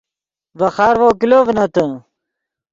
[0.57, 1.85] ڤے خارڤو کلو ڤنتے